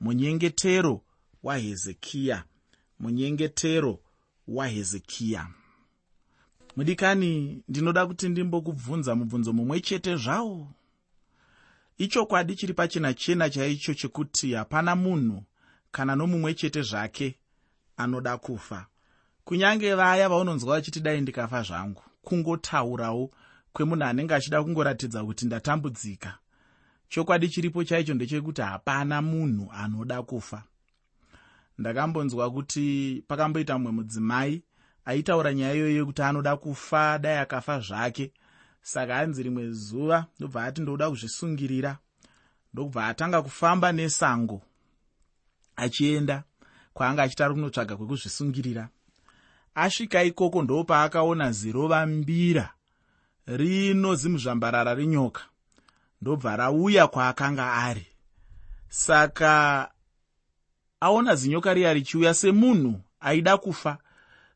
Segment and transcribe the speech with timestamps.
[0.00, 1.02] munyengetero
[1.42, 2.44] wahezekiya
[3.00, 4.00] munyengetero
[4.48, 5.46] wahezekiya
[6.76, 10.68] mudikani ndinoda kuti ndimbokubvunza mubvunzo mumwe chete zvawo
[11.98, 15.42] ichokwadi chiri pachena chena chaicho chekuti hapana munhu
[15.90, 17.38] kana nomumwe chete zvake
[17.96, 18.86] anoda kufa.
[19.44, 23.30] Kunyange vaya vaunonzwa vachiti dai ndikafa zvangu kungotaurawo
[23.72, 26.38] kwemunhu anenge achida kungoratidza kuti ndatambudzika
[27.08, 30.62] chokwadi chiripo chaicho ndechekuti hapana munhu anoda kufa.
[31.78, 34.62] Ndakambonzwa kuti pakamboita mumwe mudzimai
[35.04, 38.32] aitaura nyaya iyoyo yekuti anoda kufa dai akafa zvake.
[38.82, 41.98] Saka anzi rimwe zuva ndobva ati ndoda kuzvisungirira
[42.72, 44.62] ndobva atanga kufamba nesango
[45.76, 46.44] achienda
[46.94, 48.88] kwaanga achitari kunotsvaga kwekuzvisungirira.
[49.74, 52.72] Asvika ikoko ndopaakaona zirova mbira
[53.46, 55.42] rino zimuzvambarara renyoka
[56.26, 58.06] ndobva rauya kwaakanga ari.
[58.88, 59.90] Saka
[61.00, 63.98] aona zinyoka riya richiuya semunhu aida kufa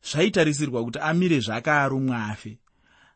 [0.03, 2.59] zvaitarisirwa kuti amire zvake arumwa afe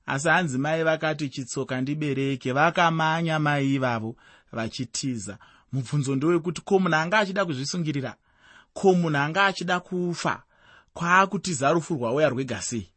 [0.07, 4.17] asi hanzi mai vakati chitsoka ndibereke vakamanya mai ivavo
[4.53, 5.39] vachitiza.
[5.73, 8.15] Mubvunzo ndewekuti ko munhu anga achida kuzvisungirira?
[8.73, 10.43] Ko munhu anga achida kufa?
[10.93, 12.91] Kwaakutiza rufu rwauya rwega sei?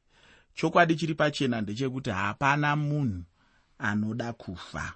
[0.56, 3.24] Chokwadi chiri pachena ndechekuti hapana munhu
[3.80, 4.94] anoda kufa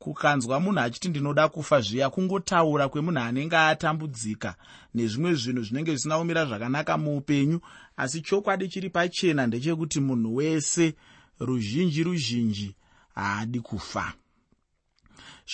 [0.00, 4.54] kukanzwa munhu achiti ndinoda kufa zviya kungotaura kwemunhu anenge atambudzika
[4.94, 7.60] nezvimwe zvinhu zvinenge zvisina kumira zvakanaka muupenyu.
[7.96, 10.94] Asi chokwadi chiri pachena ndechekuti munhu wese
[11.40, 12.74] ruzhinji ruzhinji
[13.14, 14.12] haadi kufa.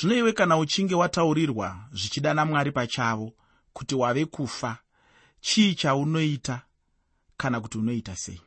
[0.01, 3.33] Zvino iwe kana uchinge wataurirwa zvichidana mwari pachavo
[3.73, 4.79] kuti wave kufa
[5.41, 6.63] chii chaunoita
[7.37, 8.41] kana kuti unoita sei?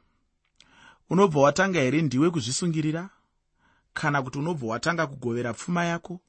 [1.09, 3.09] Unobva watanga here ndiwe kuzvisungirira
[3.93, 6.21] kana kuti unobva watanga kugovera pfuma yako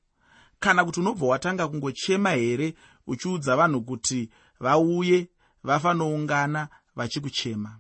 [0.60, 2.74] kana kuti unobva watanga kungochema here
[3.06, 4.30] uchiudza vanhu kuti
[4.60, 5.28] vauye
[5.64, 7.78] vafanoungana vachikuchema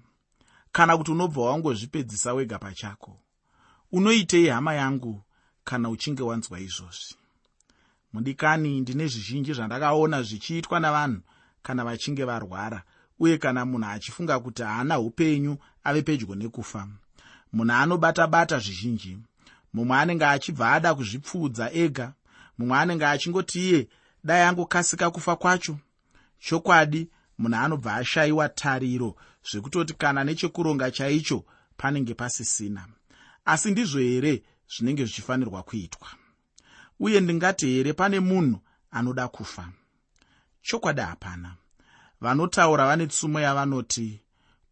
[0.72, 3.18] kana kuti unobva wangozvipedzisa wega pachako?
[3.92, 5.22] Unoitei hama yangu
[5.64, 7.14] kana uchinge wanzwa izvozvi.
[8.12, 11.20] Mudikani ndine zvizhinji zvandakaona zvichiitwa navanhu
[11.62, 12.82] kana vachinge varwara
[13.18, 16.88] uye kana munhu achifunga kuti haana upenyu ave pedyo nekufa.
[17.52, 19.18] Munhu anobata-bata zvizhinji
[19.72, 22.12] mumwe anenge achibva ada kuzvipfuudza ega.
[22.58, 23.88] Mumwe anenge achingoti iye
[24.24, 25.78] dai angokasika kufa kwacho.
[26.38, 27.08] Chokwadi
[27.38, 29.16] munhu anobva ashayiwa tariro
[29.50, 31.44] zvekutoti kana nechekuronga chaicho
[31.76, 32.86] panenge pasisina.
[33.44, 34.42] Asi ndizvo here
[34.76, 36.08] zvinenge zvichifanirwa kuitwa?
[37.00, 38.60] Uye ndingati here pane munhu
[38.90, 39.68] anoda kufa?
[40.62, 41.54] Chokwadi hapana.
[42.20, 44.20] Vanotaura vane tsumo yavanoti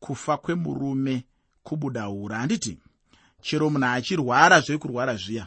[0.01, 1.25] kufa kwemurume
[1.63, 2.39] kubuda ura.
[2.39, 2.79] Handiti
[3.43, 5.47] chero munhu achirwara zvekurwara zviya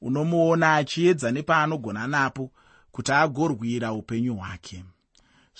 [0.00, 2.50] unomuona achiedza nepaanogona napo
[2.92, 4.84] kuti agorwira upenyu hwake.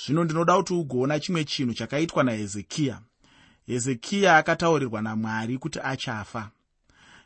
[0.00, 3.00] Zvino ndinoda kuti ugoona chimwe chinhu chakaitwa nahezekiya.
[3.66, 6.50] Hezekiya akataurirwa namwari kuti achafa.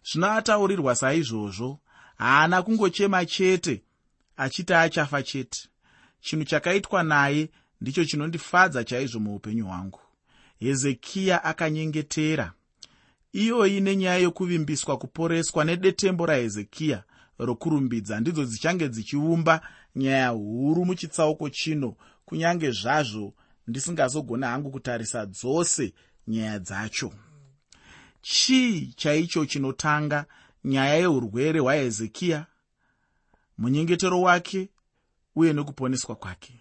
[0.04, 1.78] Zvino ataurirwa saizvozvo
[2.18, 3.82] haana kungochema chete
[4.36, 5.68] achiti achafa chete.
[6.20, 7.50] Chinhu chakaitwa naye
[7.80, 10.00] ndicho chinondifadza chaizvo muupenyu hwangu.
[10.58, 12.52] Hezekiya akanyengetera
[13.32, 17.04] iyoyi nenyaya yokuvimbiswa kuporeswa nedetembo rahezekiya.
[17.38, 19.60] Rokurumbidza ndidzo dzichange dzichiumba
[19.96, 21.96] nyaya huru muchitsauko chino.
[22.24, 23.34] Kunyange zvazvo
[23.66, 25.94] ndisingazogona hangu kutarisa dzose
[26.28, 27.12] nyaya dzacho.
[28.20, 30.26] Chii chaicho chinotanga
[30.64, 32.46] nyaya yeurwere hwahezekiya?
[33.58, 34.68] Munyengetero wake
[35.36, 36.54] uye nekuponeswa kwake.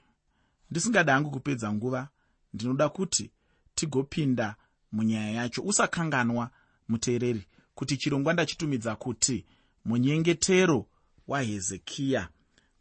[0.72, 2.10] Ndisingada hangu kupedza nguva
[2.54, 3.32] ndinoda kuti
[3.76, 4.56] tigopinda
[4.92, 5.62] munyaya yacho.
[5.62, 6.50] Usakanganwa
[6.88, 9.46] muteereri kuti chirongwa ndachitumidza kuti
[9.86, 10.86] munyengetero
[11.28, 12.28] wahezekiya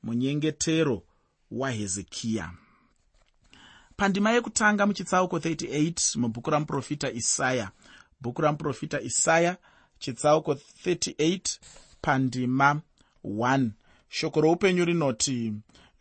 [0.03, 1.03] munyengetero
[1.51, 2.53] wahezekiya
[4.01, 7.71] pandima yekutanga muchitsauko 38 mubhuku ramuprofita isaya.
[8.21, 9.57] Bhuku ramuprofita isaya
[9.99, 11.59] chitsauko 38
[12.01, 12.81] pandima
[13.25, 13.71] 1
[14.09, 15.53] shoko roupenyu rinoti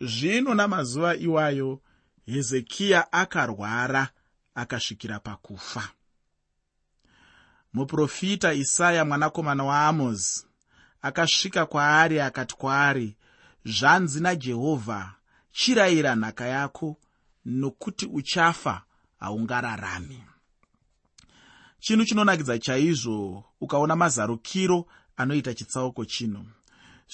[0.02, 1.82] zvino namazuva iwayo
[2.26, 4.10] hezekiya akarwara
[4.56, 5.90] akasvikira pakufa
[7.74, 10.46] muprofita isaya mwanakomana waamozi
[11.02, 13.16] akasvika kwaari akati kwaari
[13.66, 15.14] zvanzi najehovha
[15.52, 16.98] chirayira nhaka yako
[17.46, 18.82] nokuti uchafa
[19.20, 20.24] haungararami.
[21.80, 24.86] Chinhu chinonakidza chaizvo ukaona mazarukiro
[25.18, 26.46] anoita chitsauko chino.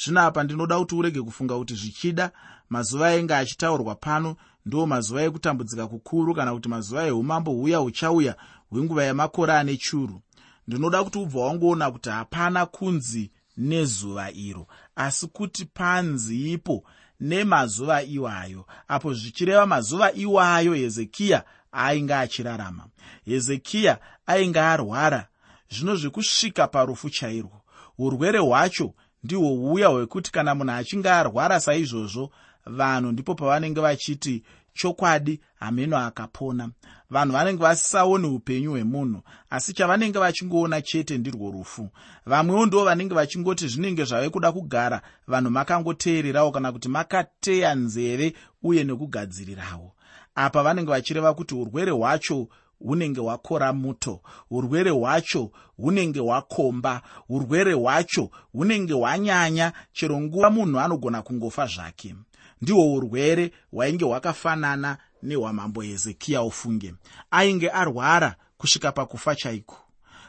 [0.03, 2.31] Zvino apa ndinoda kuti urege kufunga kuti zvichida
[2.69, 4.35] mazuva ainge achitaurwa pano
[4.65, 8.35] ndo mazuva ekutambudzika kukuru kana kuti mazuva eumambo huya huchauya
[8.69, 10.21] hwenguva yemakore ane churu
[10.67, 16.83] ndinoda kuti ubva wangoona kuti hapana kunzi nezuva iro asi kuti panzi ipo
[17.19, 22.87] nemazuva iwayo apo zvichireva mazuva iwayo hezekiya ainge achirarama.
[23.25, 25.27] Hezekiya ainge arwara.
[25.69, 27.61] Zvino zvekusvika parufu chairwo
[27.97, 32.31] urwere hwacho ndihwo uya hwekuti kana munhu achinge arwara saizvozvo
[32.65, 34.43] vanhu ndipo pavanenge vachiti
[34.75, 36.69] chokwadi hameno akapona.
[37.09, 41.89] Vanhu vanenge vasisaoni upenyu hwemunhu asi chavanenge vachingoona chete ndirwo rufu.
[42.25, 48.33] Vamwewo ndo vanenge vachingoti zvinenge zvave kuda kugara vanhu makangoteererawo kana kuti makateya nzeve
[48.63, 49.91] uye nekugadzirirawo.
[50.35, 52.47] Apa vanenge vachireva kuti urwere hwacho
[52.79, 54.21] hunenge hwakora muto
[54.51, 62.15] urwere hwacho hunenge hwakomba urwere hwacho hunenge hwanyanya chero nguva munhu anogona kungofa zvake
[62.61, 66.93] ndihwo urwere hwainge hwakafanana nehwamambo hezekiya ufunge
[67.31, 69.77] ainge arwara kusvika pakufa chaiko?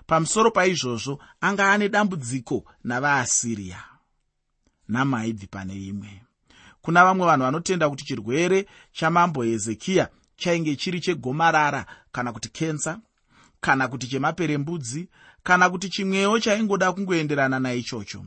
[0.07, 3.85] Pamusoro paizvozvo anga ane dambudziko navaasiriya
[4.89, 6.23] namaibvi pane imwe.
[6.83, 13.01] Kuna vamwe vanhu vanotenda kuti chirwere chamambo hezekiya chainge chiri chegomarara kana kuti kensa
[13.61, 15.09] kana kuti chemaperembudzi
[15.43, 18.25] kana kuti chimwewo chaingoda kungoenderana naichocho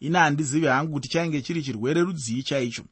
[0.00, 2.84] ina handizivi hangu kuti chainge chiri chirwere rudzii chaicho.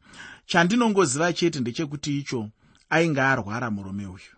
[0.47, 2.51] Chandinongoziva chete ndechekuti icho
[2.91, 4.35] ainge arwara murume uyu.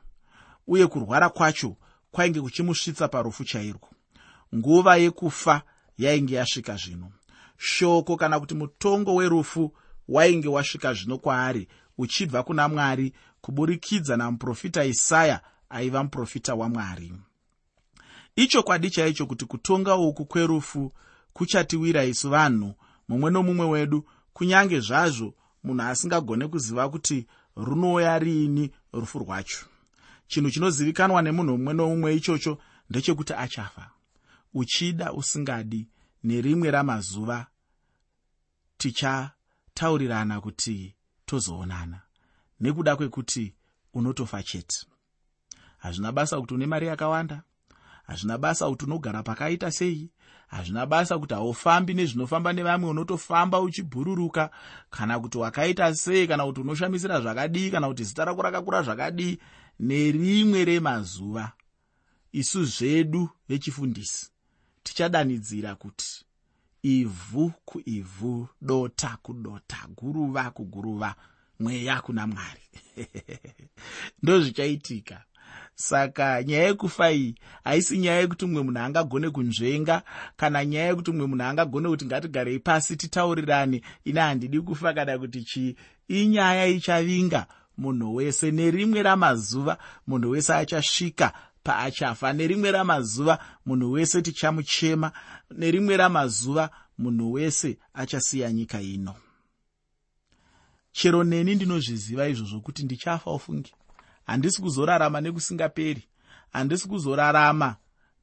[0.67, 1.77] Uye kurwara kwacho
[2.11, 3.89] kwainge kuchimusvitsa parufu chairwo.
[4.55, 5.63] Nguva yekufa
[5.99, 7.13] yainge yasvika zvino.
[7.57, 9.75] Shoko kana kuti mutongo werufu
[10.09, 11.69] wainge wasvika zvino kwaari
[11.99, 17.13] uchibva kuna mwari kuburikidza namuprofita isaya aiva muprofita wamwari
[18.37, 20.93] ichokwadi chaicho kuti kutonga uku kwerufu
[21.39, 22.75] kuchatiwira isu vanhu
[23.09, 23.99] mumwe nomumwe wedu
[24.33, 27.27] kunyange zvazvo munhu asingagone kuziva kuti
[27.57, 29.67] runouya riini rufu rwacho.
[30.29, 32.59] Chinhu chinozivikanwa nemunhu mumwe nomumwe ichocho
[32.91, 33.91] ndechekuti achafa.
[34.55, 35.89] Uchida usingadi
[36.25, 37.47] nerimwe ramazuva
[38.79, 40.95] tichataurirana kuti
[41.27, 42.01] tozoonana
[42.61, 43.55] nekuda kwekuti
[43.95, 44.87] unotofa chete.
[45.79, 47.43] Hazvina basa kuti une mari yakawanda
[48.07, 50.11] hazvina basa kuti unogara pakaita sei
[50.47, 54.51] hazvina basa kuti haufambi nezvinofamba nevamwe unotofamba uchibhururuka
[54.91, 59.39] kana kuti wakaita sei kana kuti unoshamisira zvakadii kana kuti zita rako rakakura zvakadii
[59.81, 61.53] nerimwe remazuva.
[62.33, 64.31] Isu zvedu vechifundisi
[64.83, 66.25] tichadanidzira kuti
[66.83, 71.15] ivhu kuivhu dota kudota guruva kuguruva
[71.61, 72.63] mweya kuna mwari.
[74.23, 75.25] Ndozvichaitika
[75.81, 77.35] saka nyaya yekufa iyi
[77.65, 80.03] haisi nyaya yekuti mumwe munhu angagone kunzvenga
[80.37, 83.83] kana nyaya yekuti mumwe munhu angagone kuti ngatigarei pasi titaurirane.
[84.05, 85.77] Ina handidi kufa kana kuti chii?
[86.09, 87.47] Inyaya ichavinga.
[87.77, 91.33] Munhu wese nerimwe ramazuva munhu wese achasvika
[91.63, 92.33] paachafa.
[92.33, 95.13] Nerimwe ramazuva munhu wese tichamuchema.
[95.51, 99.15] Nerimwe ramazuva munhu wese achasiya nyika ino.
[100.93, 103.73] Chero neni ndinozviziva izvozvo kuti ndichafa ufungi
[104.29, 106.09] handisi kuzorarama nekusingaperi
[106.53, 107.77] handisi kuzorarama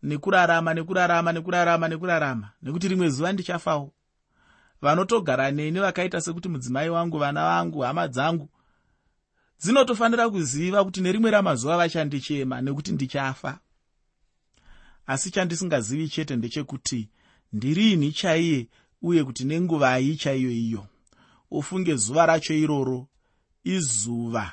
[0.04, 2.50] nekurarama nekurarama nekurarama nekurarama.
[2.62, 3.94] Nekuti rimwe zuva ndichafawo.
[4.82, 8.50] Vanotogara neni vakaita sekuti mudzimai wangu vana vangu hama dzangu
[9.60, 13.60] dzinotofanira kuziva kuti nerimwe ramazuva vachandichema nekuti ndichafa.
[15.08, 17.10] Asi chandisingazivi chete ndechekuti
[17.54, 18.68] ndiriini chaiye
[19.02, 20.88] uye kuti nenguvai chaiyo iyo?
[21.52, 23.08] Ufunge zuva racho iroro
[23.64, 24.52] izuva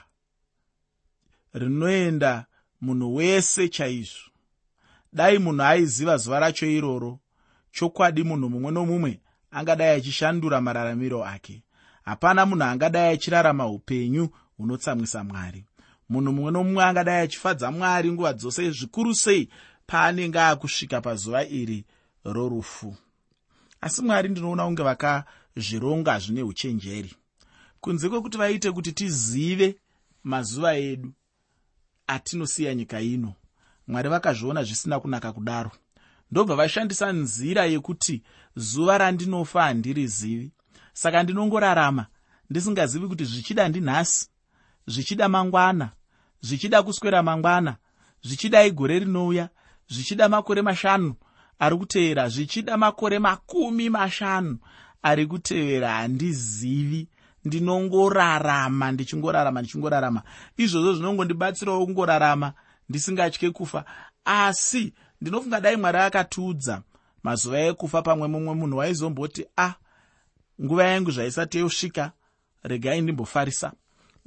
[1.55, 2.47] rinoenda
[2.81, 4.31] munhu wese chaizvo.
[5.13, 7.19] Dai munhu aiziva zuva racho iroro
[7.73, 11.63] chokwadi munhu mumwe nomumwe angadai achishandura mararamiro ake.
[12.05, 15.65] Hapana munhu angadai achirarama upenyu hunotsamwisa mwari.
[16.09, 19.49] Munhu mumwe nomumwe angadai achifadza mwari nguva dzose zvikuru sei
[19.87, 21.85] paanenge akusvika pazuva iri
[22.25, 22.97] rorufu.
[23.81, 27.15] Asi mwari ndinoona kunge vakazvironga zvine uchenjeri.
[27.81, 29.77] Kunze kwekuti vaite kuti tizive
[30.25, 31.13] mazuva edu
[32.15, 33.33] atinosiya nyika ino
[33.89, 35.71] mwari vakazviona zvisina kunaka kudaro.
[36.31, 38.23] Ndobva vashandisa nzira yekuti
[38.57, 40.53] zuva randinofa handirizivi.
[40.93, 42.07] Saka ndinongorarama
[42.51, 44.29] ndisingazivi kuti zvichida ndinhasi
[44.87, 45.91] zvichida mangwana
[46.41, 47.77] zvichida kuswera mangwana
[48.23, 49.49] zvichida igore rinouya
[49.89, 51.15] zvichida makore mashanu
[51.59, 54.59] ari kuteera zvichida makore makumi mashanu
[55.03, 57.09] ari kutevera handizivi
[57.45, 60.23] ndinongorarama ndichingorarama ndichingorarama.
[60.57, 62.53] Izvozvo zvinongondibatsirawo kungorarama
[62.89, 63.85] ndisingatye kufa.
[64.25, 66.83] Asi ndinofunga dai mwari akatiudza
[67.23, 69.75] mazuva ekufa pamwe mumwe munhu waizomboti a ah,
[70.63, 72.13] nguva yangu zvaisati yosvika
[72.63, 73.73] regai ndimbofarisa.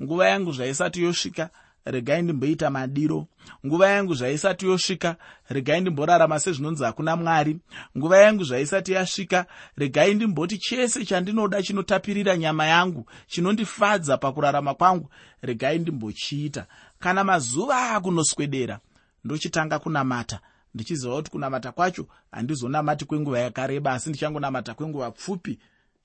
[0.02, 1.50] Nguva yangu zvaisati yosvika
[1.86, 3.28] regai ndimboita madiro.
[3.66, 5.16] Nguva yangu zvaisati yosvika
[5.50, 7.58] regai ndimborarama sezvinonzi hakuna mwari.
[7.98, 9.46] Nguva yangu zvaisati yasvika
[9.78, 15.10] regai ndimboti chese chandinoda chinotapirira nyama yangu chinondifadza pakurarama kwangu
[15.42, 16.66] regai ndimbochiita.
[17.00, 18.80] Kana mazuva akunoswedera
[19.24, 20.40] ndochitanga kunamata.
[20.74, 25.60] Ndichiziva kuti kunamata kwacho handizonamati kwenguva yakareba asi ndichangonamata kwenguva pfupi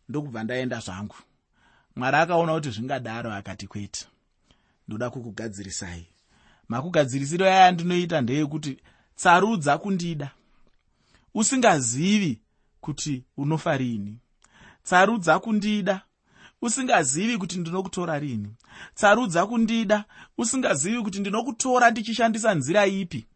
[0.08, 1.16] ndokubva ndaenda zvangu.
[1.96, 4.06] Mwari akaona kuti zvingadaro akati kwete
[4.90, 6.06] ndoda kukugadzirisai.
[6.68, 8.78] Makugadzirisiro aya ndinoita ndeyekuti
[9.16, 10.30] tsarudza kundida.
[11.34, 12.40] Usingazivi
[12.80, 14.18] kuti unofa rini.
[14.82, 16.02] Tsarudza kundida.
[16.62, 18.48] Usingazivi kuti ndinokutora rini.
[18.94, 20.04] Tsarudza kundida.
[20.38, 23.26] Usingazivi kuti ndinokutora ndichishandisa nzira ipi.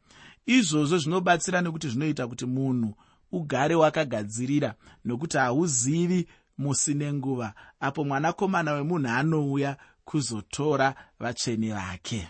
[0.47, 2.95] Izvozvo zvinobatsira nekuti zvinoita kuti munhu
[3.33, 12.29] ugare wakagadzirira nokuti hauzivi musi nenguva apo mwanakomana wemunhu anouya kuzotora vatsvene vake.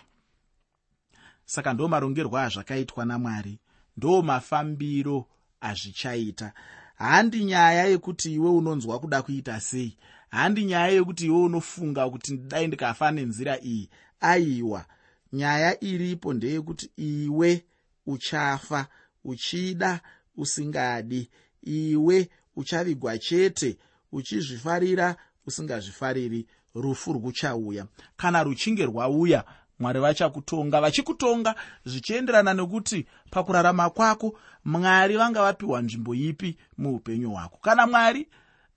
[1.45, 3.59] Saka ndo marongerwo azvakaitwa namwari
[3.97, 5.27] ndo mafambiro
[5.61, 6.53] azvichaita.
[6.95, 9.97] Handi nyaya yekuti iwe unonzwa kuda kuita sei?
[10.29, 13.89] Handi nyaya yekuti iwe unofunga kuti ndidai ndikafa nenzira iyi?
[14.19, 14.85] Aiwa
[15.33, 17.65] nyaya iripo ndeyekuti iwe
[18.05, 18.87] uchafa
[19.23, 20.01] uchida
[20.35, 21.29] usingadi.
[21.61, 23.77] Iwe uchavigwa chete
[24.11, 25.15] uchizvifarira
[25.47, 27.85] usingazvifariri rufu ruchauya
[28.17, 29.43] kana ruchinge rwauya
[29.79, 30.81] mwari vachakutonga.
[30.81, 31.55] Vachikutonga
[31.85, 37.57] zvichienderana nekuti pakurarama kwako mwari vanga vapiwa nzvimbo ipi muupenyu hwako?
[37.61, 38.27] Kana mwari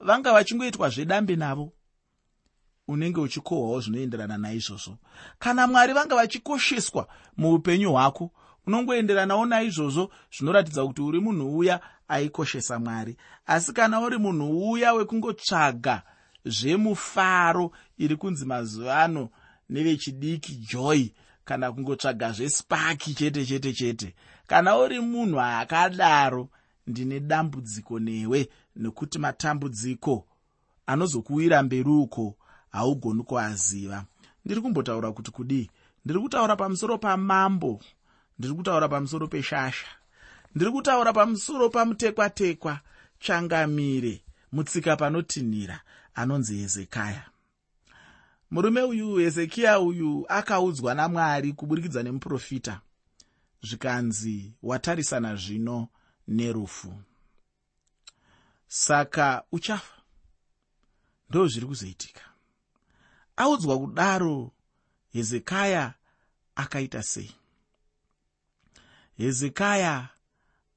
[0.01, 1.73] vanga vachingoitwa zvedambe navo
[2.89, 4.97] unenge uchikohwawo zvinoenderana naizvozvo.
[5.39, 8.31] Kana mwari vanga vachikosheswa muupenyu hwako
[8.67, 13.17] unongoenderanawo naizvozvo zvinoratidza kuti uri munhu uya aikoshesa mwari.
[13.47, 16.03] Asi kana uri munhu uya wekungotsvaga
[16.51, 19.29] zvemufaro iri kunzi mazuva ano
[19.71, 21.11] nevechidiki joy
[21.45, 24.15] kana kungotsvaga zvespaki chete chete chete.
[24.47, 26.49] Kana uri munhu akadaro
[26.87, 30.27] ndine dambudziko newe nekuti matambudziko
[30.87, 32.37] anozokuwira mberi uko
[32.71, 34.05] haugoni kuaziva.
[34.45, 35.71] Ndiri kumbotaura kuti kudii?
[36.05, 37.81] Ndiri kutaura pamusoro pamambo
[38.39, 39.87] ndiri kutaura pamusoro peshasha
[40.55, 42.81] ndiri kutaura pamusoro pamutekwa-tekwa
[43.21, 45.81] tsvangamire mutsika panotinhira
[46.21, 47.25] anonzi hezekaya
[48.51, 52.81] murume uyu hezekiya uyu akaudzwa namwari kuburikidza nemuprofita.
[53.63, 55.89] Zvikanzi watarisana zvino
[56.29, 56.95] nerufu.
[58.67, 60.03] Saka uchafa.
[61.31, 62.21] Ndo zviri kuzoitika.
[63.37, 64.53] Audzwa kudaro
[65.13, 65.95] hezekaya
[66.55, 67.35] akaita sei.
[69.17, 70.09] Hezekaya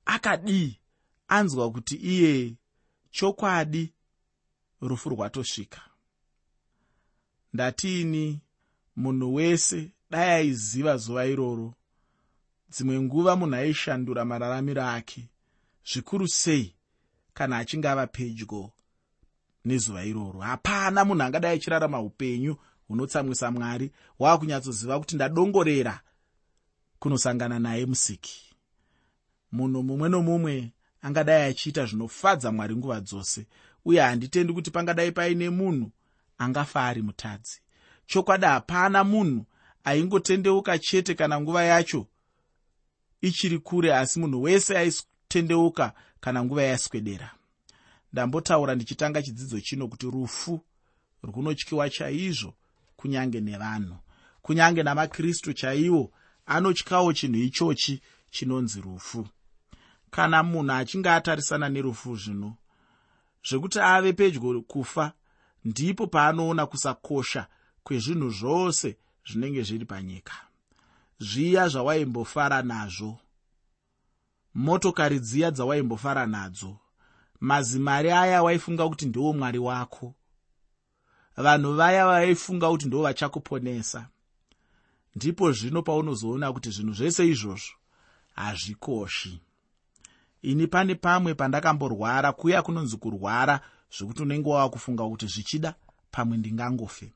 [0.06, 0.80] akadii
[1.28, 2.56] anzwa kuti iye
[3.12, 3.94] chokwadi
[4.82, 5.82] rufu rwatosvika.
[7.54, 8.42] Ndatiini
[8.96, 11.74] munhu wese dai aiziva zuva iroro
[12.70, 15.30] dzimwe nguva munhu aishandura mararamiro ake
[15.86, 16.76] zvikuru sei
[17.34, 18.72] kana achinge ava pedyo
[19.66, 20.40] nezuva iroro.
[20.40, 22.58] Hapana munhu angadai achirarama upenyu
[22.88, 26.02] hunotsamwisa mwari waakunyatsoziva kuti ndadongorera
[27.00, 28.56] kunosangana naye musiki.
[29.52, 30.72] Munhu mumwe nomumwe
[31.02, 33.48] angadai achiita zvinofadza mwari nguva dzose
[33.86, 35.92] uye handitendi kuti pangadai paine munhu
[36.38, 37.62] angafa ari mutadzi.
[38.06, 39.46] Chokwadi hapana munhu
[39.84, 42.08] aingotendeuka chete kana nguva yacho
[43.22, 47.32] ichiri kure asi munhu wese aitendeuka kana nguva yaswedera
[48.14, 50.62] ndambotaura ndichitanga chidzidzo chino kuti rufu
[51.24, 52.54] runotyiwa chaizvo
[52.96, 53.98] kunyange nevanhu.
[54.42, 56.12] Kunyange namakristu chaivo
[56.46, 59.28] anotyawo chinhu ichochi chinonzi rufu.
[60.12, 62.58] Kana munhu achinge atarisana nerufu zvino
[63.44, 65.14] zvekuti ave pedyo kufa
[65.66, 67.48] ndipo paanoona kusakosha
[67.84, 70.34] kwezvinhu zvose zvinenge zviri panyika.
[71.20, 73.20] Zviya zvawaimbofara nazvo.
[74.54, 76.78] Motokari dziya dzawaimbofara nadzo.
[77.40, 80.14] Mazimari aya waifunga kuti ndiwo mwari wako.
[81.38, 84.10] Vanhu vaya vaifunga kuti ndo vachakuponesa.
[85.16, 87.76] Ndipo zvino paunozoona kuti zvinhu zvese izvozvo
[88.36, 89.42] hazvikoshi
[90.42, 93.60] ini pane pamwe pandakamborwara kuya kunonzi kurwara
[93.98, 95.76] zvekuti unenge wava kufunga kuti zvichida
[96.12, 97.14] pamwe ndingangofe.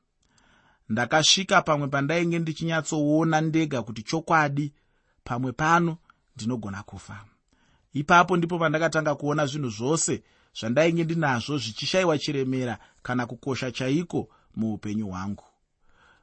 [0.88, 4.72] Ndakasvika pamwe pandainge ndichinyatsoona ndega kuti chokwadi
[5.24, 5.98] pamwe pano
[6.36, 7.24] ndinogona kufa.
[7.92, 10.22] Ipapo ndipo pandakatanga kuona zvinhu zvose
[10.58, 15.44] zvandainge ndinazvo zvichishayiwa chiremera kana kukosha chaiko muupenyu hwangu.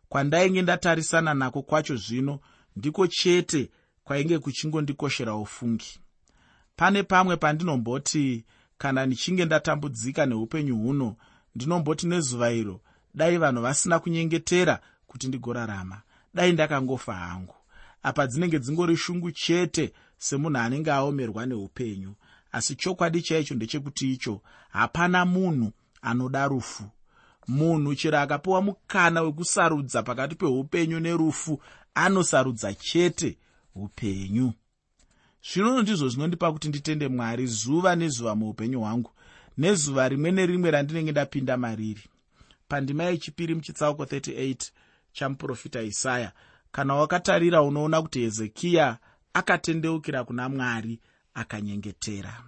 [0.10, 2.40] Kwandainge ndatarisana nako kwacho zvino
[2.76, 3.70] ndiko chete
[4.04, 6.00] kwainge kuchingondikoshera ufungi
[6.76, 8.46] pane pamwe pandinomboti
[8.78, 11.16] kana ndichinge ndatambudzika neupenyu huno
[11.56, 12.82] ndinomboti nezuva iro
[13.16, 16.02] dai vanhu vasina kunyengetera kuti ndigorarama.
[16.34, 17.56] Dai ndakangofa hangu.
[18.04, 22.16] Apa dzinenge dzingori shungu chete semunhu anenge aomerwa neupenyu.
[22.52, 26.84] Asi chokwadi chaicho ndechekuti icho hapana munhu anoda rufu.
[27.48, 31.62] Munhu chero akapiwa mukana wekusarudza pakati peupenyu nerufu
[31.96, 33.38] anosarudza chete
[33.76, 34.54] upenyu
[35.52, 39.12] zvinono ndizvo zvinondipa kuti nditende mwari zuva nezuva muupenyu hwangu
[39.58, 42.04] nezuva rimwe nerimwe randinenge ndapinda mariri.
[42.68, 44.72] Pandima yechipiri muchitsauko 38
[45.14, 46.32] chamuprofita isaya
[46.72, 48.98] kana wakatarira unoona kuti hezekiya
[49.34, 51.00] akatendeukira kuna mwari
[51.34, 52.44] akanyengetera.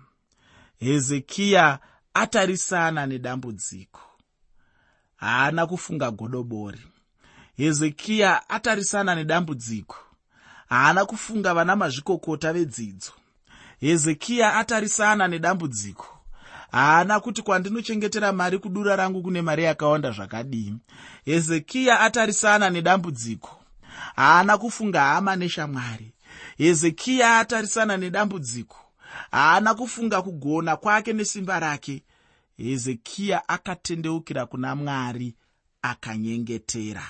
[0.80, 1.80] Hezekiya
[2.14, 4.02] atarisana nedambudziko.
[5.16, 6.82] Haana kufunga godobori.
[7.58, 10.05] Hezekiya atarisana nedambudziko
[10.70, 13.12] haana kufunga vana mazvikokota vedzidzo.
[13.80, 16.08] Hezekiya atarisana nedambudziko.
[16.72, 20.74] Haana kuti kwandinochengetera mari kudura rangu kune mari yakawanda zvakadii.
[21.26, 23.62] Hezekiya atarisana nedambudziko.
[24.16, 26.14] Haana kufunga hama neshamwari.
[26.58, 28.78] Hezekiya atarisana nedambudziko.
[29.32, 32.04] Haana kufunga kugona kwake nesimba rake.
[32.58, 35.36] Hezekiya akatendeukira kuna mwari
[35.82, 37.04] akanyengetera.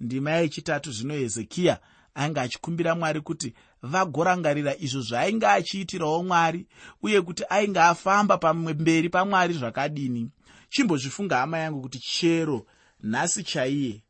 [0.00, 1.78] Ndima yechitatu zvino hezekiya
[2.14, 6.66] ainge achikumbira mwari kuti vagorangarira izvo zvaainge achiitirawo mwari
[7.02, 10.30] uye kuti ainge afamba pamberi pamwari zvakadini.
[10.70, 12.66] Chimbozvifunga hama yangu kuti chero
[13.02, 14.02] nhasi chaiye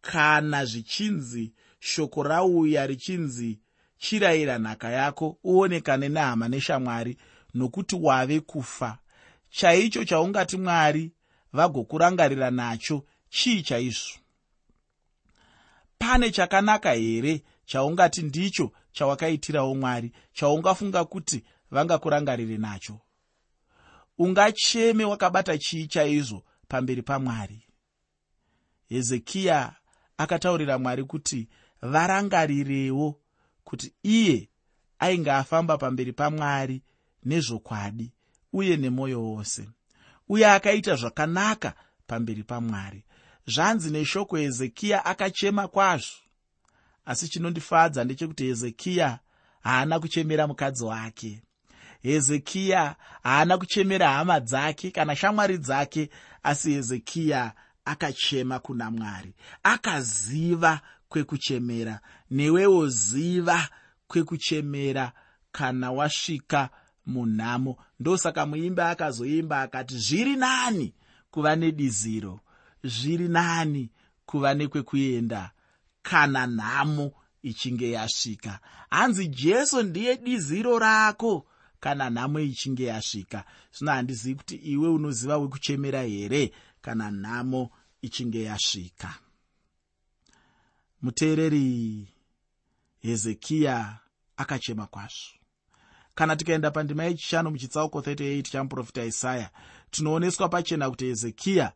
[0.00, 3.58] kana zvichinzi shoko rauya richinzi
[3.98, 7.16] chirayira nhaka yako uonekane nehama neshamwari
[7.54, 8.98] nokuti wave kufa.
[9.50, 11.12] Chaicho chaungati mwari
[11.52, 14.25] vagokurangarira nacho chii chaizvo
[15.98, 23.00] pane chakanaka here chaungati ndicho chawakaitirawo mwari chaungafunga kuti vangakurangarire nacho?
[24.18, 27.62] Ungacheme wakabata chii chaizvo pamberi pamwari
[28.88, 29.74] hezekiya
[30.16, 31.48] akataurira mwari kuti
[31.82, 33.20] varangarirewo
[33.64, 34.50] kuti iye
[34.98, 36.82] ainge afamba pamberi pamwari
[37.24, 38.12] nezvokwadi
[38.52, 39.68] uye nemwoyo wose
[40.28, 41.74] uye akaita zvakanaka
[42.06, 43.04] pamberi pamwari
[43.46, 46.16] zvanzi neshoko hezekiya akachema kwazvo.
[47.06, 49.18] Asi chinondifadza ndechekuti hezekiya
[49.62, 51.42] haana kuchemera mukadzi wake.
[52.02, 56.10] Hezekiya haana kuchemera hama dzake kana shamwari dzake
[56.42, 57.52] asi hezekiya
[57.84, 59.34] akachema kuna mwari.
[59.62, 63.68] Akaziva kwekuchemera newewo ziva
[64.06, 65.12] kwekuchemera
[65.52, 66.70] kana wasvika
[67.06, 67.76] munhamo.
[68.00, 70.94] Ndosaka muimbi akazoimba akati zviri nani
[71.30, 72.40] kuva nediziro
[72.88, 73.90] zviri nani
[74.26, 75.50] kuva nekwekuenda.
[76.02, 78.60] Kana nhamo ichinge yasvika.
[78.90, 81.46] Hanzi jesu ndiye diziro rako.
[81.80, 83.44] Kana nhamo ichinge yasvika.
[83.72, 86.52] Zvino handizivi kuti iwe unoziva wekuchemera here?
[86.80, 87.70] Kana nhamo
[88.02, 89.14] ichinge yasvika.
[91.02, 92.08] Muteereri
[93.02, 93.98] hezekiya
[94.36, 95.36] akachema kwazvo.
[96.14, 99.50] Kana tikaenda pandima yechishanu muchitsauko 38 chamuprofita isaya
[99.90, 101.72] tinooneswa pachena kuti hezekiya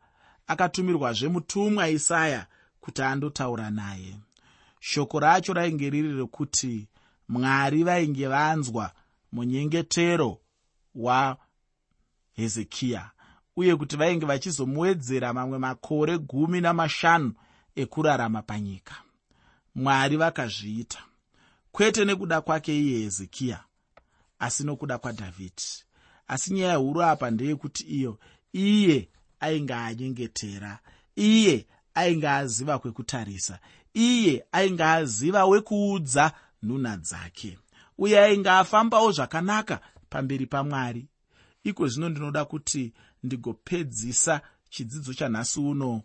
[0.50, 2.46] akatumirwazve mutumwa isaya
[2.80, 4.16] kuti andotaura naye.
[4.80, 6.88] Shoko racho rainge riri rekuti
[7.28, 8.92] mwari vainge vanzwa
[9.32, 10.38] munyengetero
[12.36, 13.10] wahezekiya
[13.56, 17.32] uye kuti vainge vachizomuwedzera mamwe makore gumi namashanu
[17.76, 18.94] ekurarama panyika.
[19.74, 20.98] Mwari vakazviita
[21.72, 23.64] kwete nekuda kwake iye hezekiya
[24.38, 25.84] asi nokuda kwadhavhidhi.
[26.28, 28.18] Asi nyaya huru apa ndeyekuti iyo
[28.52, 29.08] iye
[29.40, 30.78] ainge anyengetera
[31.16, 33.58] iye ainge aziva kwekutarisa
[33.94, 37.58] iye ainge aziva wekuudza nhunha dzake.
[37.98, 41.06] Uye ainge afambawo zvakanaka pamberi pamwari.
[41.64, 46.02] Iko zvino ndinoda kuti ndigopedzisa chidzidzo chanhasi uno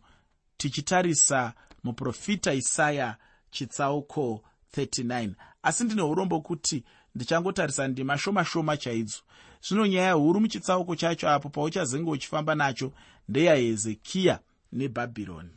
[0.58, 3.18] tichitarisa muprofita isaya
[3.52, 4.44] chitsauko
[4.78, 6.84] 39 asi ndine urombo kuti
[7.16, 9.20] ndichangotarisa ndima shoma shoma chaidzo
[9.68, 12.92] zvino nyaya huru muchitsauko chacho apo pauchazenge uchifamba nacho
[13.30, 14.40] ndeyahezekiya
[14.72, 15.50] nebhabhironi.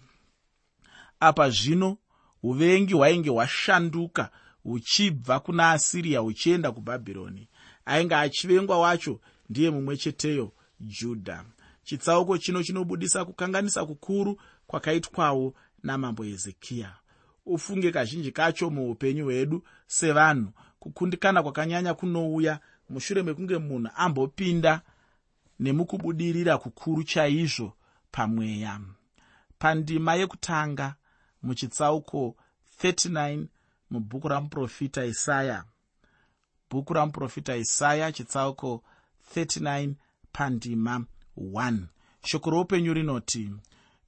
[1.20, 1.96] Apa zvino
[2.42, 4.30] uvengi hwainge hwashanduka
[4.62, 7.48] huchibva kuna asiriya huchienda kubhabhironi.
[7.84, 11.44] Ainge achivengwa wacho ndiye mumwe cheteyo judha
[11.84, 16.94] chitsauko chino chinobudisa kukanganisa kukuru kwakaitwawo namambo hezekiya.
[17.46, 22.60] Ufunge kazhinji kacho muupenyu hwedu sevanhu kukundikana kwakanyanya kunouya
[22.90, 24.82] mushure mekunge munhu ambopinda
[25.60, 27.72] nemukubudirira kukuru chaizvo
[28.12, 28.80] pamweya.
[29.58, 30.94] Pandima yekutanga
[31.42, 32.36] muchitsauko
[32.82, 33.46] 39
[33.90, 35.64] mubhuku ramuprofita isaya.
[36.70, 38.82] Bhuku ramuprofita isaya chitsauko
[39.34, 39.94] 39
[40.32, 41.04] pandima
[41.36, 41.78] 1
[42.22, 43.50] shoko roupenyu rinoti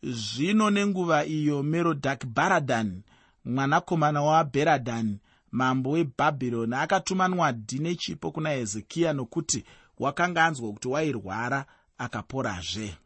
[0.02, 3.02] zvino nenguva iyo merodak baradan
[3.44, 5.18] mwanakomana wabheradhani
[5.52, 9.64] mambo webhabhironi akatuma nwadhi nechipo kuna hezekiya nokuti
[9.98, 11.66] wakanga anzwa kuti wairwara
[11.98, 12.96] akaporazve.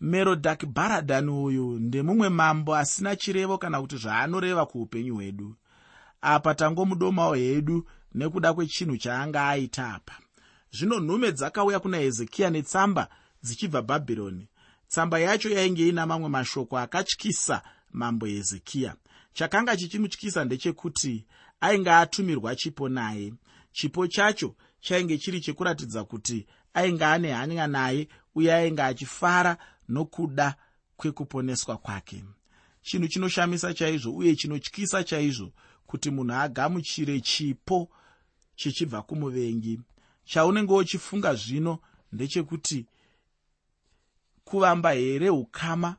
[0.00, 5.54] Merodhaki bharadhani uyu ndemumwe mambo asina chirevo kana kuti zvaanoreva kuupenyu hwedu.
[6.20, 10.14] Apa tangomudomawo hedu nekuda kwechinhu chaanga aita apa.
[10.72, 13.08] Zvino nhume dzakauya kuna hezekiya netsamba
[13.42, 14.48] dzichibva bhabhironi
[14.88, 18.94] tsamba yacho yainge ina mamwe mashoko akatyisa mambo hezekiya
[19.32, 21.24] chakanga chichimutyisa ndechekuti
[21.60, 23.32] ainge atumirwa chipo naye.
[23.72, 29.56] Chipo chacho chainge chiri chekuratidza kuti ainge ane hanya naye uye ainge achifara
[29.88, 30.54] nokuda
[30.96, 32.24] kwekuponeswa kwake.
[32.82, 35.52] Chinhu chinoshamisa chaizvo uye chinotyisa chaizvo
[35.86, 37.88] kuti munhu agamuchire chipo
[38.54, 39.80] chichibva kumuvengi.
[40.24, 41.78] Chaunenge uchifunga zvino
[42.12, 42.86] ndechekuti
[44.44, 45.96] kuvamba here ukama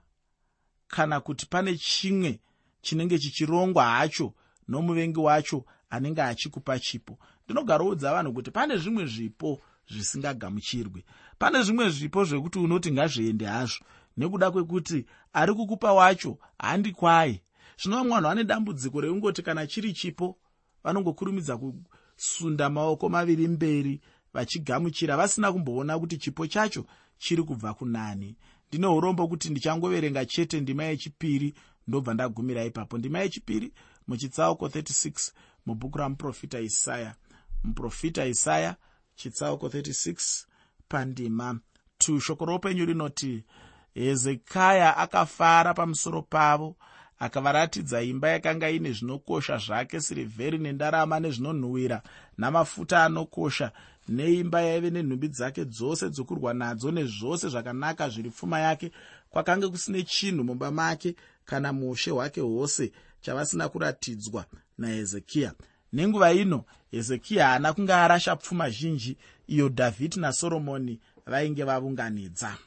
[0.87, 2.39] kana kuti pane chimwe
[2.83, 4.33] chinenge chichirongwa hacho
[4.67, 7.19] nomuvengi wacho anenge achikupa chipo.
[7.45, 11.05] Ndinogaroudza vanhu kuti pane zvimwe zvipo zvisingagamuchirwi.
[11.37, 13.85] Pane zvimwe zvipo zvekuti unoti ngazviende hazvo.
[14.17, 17.41] Nekuda kwekuti ari kukupa wacho handi kwai
[17.79, 20.37] zvino vamwe vanhu vane dambudziko reungoti kana chiri chipo
[20.83, 24.01] vanongokurumidza kusunda maoko maviri mberi
[24.33, 26.85] vachigamuchira vasina kumboona kuti chipo chacho
[27.17, 28.35] chiri kubva kunani.
[28.69, 31.53] Ndine urombo kuti ndichangoverenga chete ndima yechipiri
[31.87, 32.97] ndobva ndagumira ipapo.
[32.97, 33.73] Ndima yechipiri
[34.07, 35.31] muchitsauko 36
[35.65, 37.15] mubhuku ramuprofita isaya.
[37.63, 38.75] Muprofita isaya
[39.15, 40.45] chitsauko 36
[40.87, 41.59] pandima.
[41.99, 43.43] 2 shoko roupenyu rinoti
[43.93, 46.75] hezekaya akafara pamusoro pavo
[47.19, 52.01] akavaratidza imba yakanga ine zvinokosha zvake sirivheri nendarama nezvinonhuhwira
[52.37, 53.71] namafuta anokosha
[54.07, 58.91] neimba yaive nenhumbi dzake dzose dzokurwa nadzo nezvose zvakanaka zviri pfuma yake
[59.29, 64.45] kwakanga kusine chinhu mumba make kana muushe hwake hwose chavasina kuratidzwa
[64.77, 65.53] nahezekiya.
[65.93, 72.57] Nenguva ino hezekiya haana kunge arasha pfuma zhinji iyo dhavhidhi nasoromoni vainge vavunganidza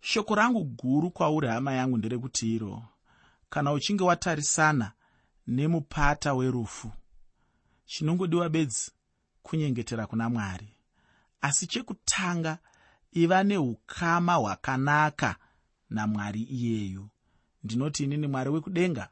[0.00, 2.82] shoko rangu guru kwauri hama yangu nderekuti iro
[3.50, 4.92] kana uchinge watarisana
[5.46, 6.90] nemupata werufu
[7.86, 8.90] chinongodiwa bedzi
[9.42, 10.68] kunyengetera kuna mwari.
[11.40, 12.58] Asi chekutanga
[13.12, 15.36] iva neukama hwakanaka
[15.90, 17.08] namwari iyeyu.
[17.64, 19.08] Ndinoti inini mwari wekudenga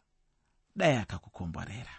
[0.76, 1.90] dai akakukomborera